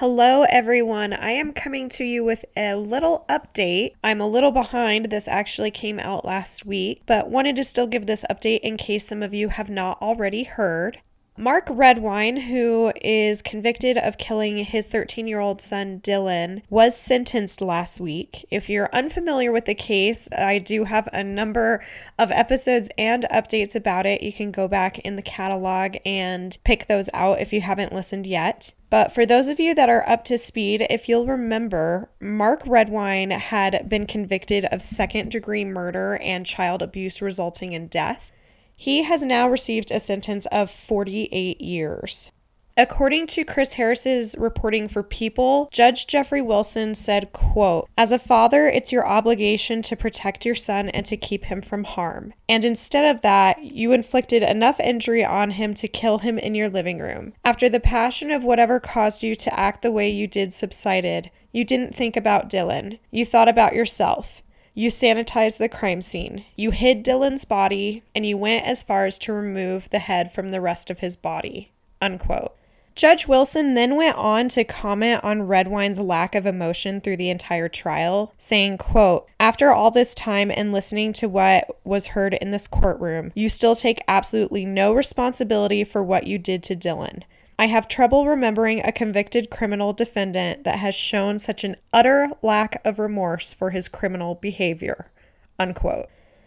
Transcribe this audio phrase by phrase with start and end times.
[0.00, 1.14] Hello, everyone.
[1.14, 3.92] I am coming to you with a little update.
[4.04, 5.06] I'm a little behind.
[5.06, 9.08] This actually came out last week, but wanted to still give this update in case
[9.08, 10.98] some of you have not already heard.
[11.38, 17.62] Mark Redwine, who is convicted of killing his 13 year old son Dylan, was sentenced
[17.62, 18.44] last week.
[18.50, 21.82] If you're unfamiliar with the case, I do have a number
[22.18, 24.22] of episodes and updates about it.
[24.22, 28.26] You can go back in the catalog and pick those out if you haven't listened
[28.26, 28.72] yet.
[28.88, 33.30] But for those of you that are up to speed, if you'll remember, Mark Redwine
[33.30, 38.30] had been convicted of second degree murder and child abuse resulting in death.
[38.76, 42.30] He has now received a sentence of 48 years.
[42.78, 48.68] According to Chris Harris's reporting for People, Judge Jeffrey Wilson said, quote, As a father,
[48.68, 52.34] it's your obligation to protect your son and to keep him from harm.
[52.50, 56.68] And instead of that, you inflicted enough injury on him to kill him in your
[56.68, 57.32] living room.
[57.46, 61.64] After the passion of whatever caused you to act the way you did subsided, you
[61.64, 62.98] didn't think about Dylan.
[63.10, 64.42] You thought about yourself.
[64.74, 66.44] You sanitized the crime scene.
[66.56, 70.50] You hid Dylan's body, and you went as far as to remove the head from
[70.50, 71.72] the rest of his body.
[72.02, 72.52] Unquote.
[72.96, 77.68] Judge Wilson then went on to comment on Redwine's lack of emotion through the entire
[77.68, 82.66] trial, saying, quote, After all this time and listening to what was heard in this
[82.66, 87.24] courtroom, you still take absolutely no responsibility for what you did to Dylan.
[87.58, 92.80] I have trouble remembering a convicted criminal defendant that has shown such an utter lack
[92.82, 95.10] of remorse for his criminal behavior.
[95.58, 96.06] Unquote.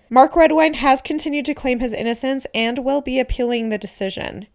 [0.10, 4.48] Mark Redwine has continued to claim his innocence and will be appealing the decision.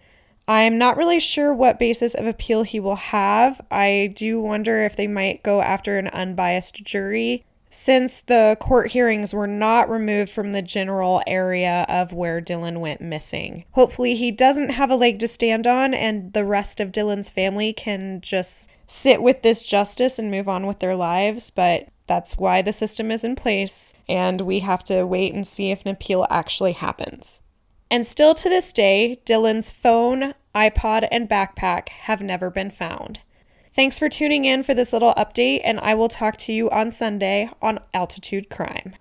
[0.46, 3.60] I'm not really sure what basis of appeal he will have.
[3.70, 9.34] I do wonder if they might go after an unbiased jury since the court hearings
[9.34, 13.64] were not removed from the general area of where Dylan went missing.
[13.72, 17.72] Hopefully, he doesn't have a leg to stand on, and the rest of Dylan's family
[17.72, 21.50] can just sit with this justice and move on with their lives.
[21.50, 25.72] But that's why the system is in place, and we have to wait and see
[25.72, 27.42] if an appeal actually happens.
[27.90, 33.20] And still to this day, Dylan's phone, iPod, and backpack have never been found.
[33.72, 36.90] Thanks for tuning in for this little update, and I will talk to you on
[36.90, 38.94] Sunday on Altitude Crime.